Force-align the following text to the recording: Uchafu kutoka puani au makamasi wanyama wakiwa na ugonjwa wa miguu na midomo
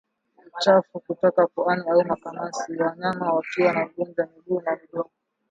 Uchafu 0.57 0.99
kutoka 0.99 1.47
puani 1.47 1.83
au 1.89 2.05
makamasi 2.05 2.77
wanyama 2.77 3.33
wakiwa 3.33 3.73
na 3.73 3.81
ugonjwa 3.85 4.17
wa 4.25 4.31
miguu 4.31 4.61
na 4.61 4.75
midomo 4.81 5.11